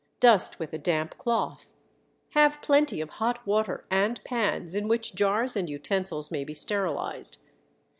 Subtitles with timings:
[0.19, 1.75] Dust with a damp cloth.
[2.29, 7.37] Have plenty of hot water and pans in which jars and utensils may be sterilized.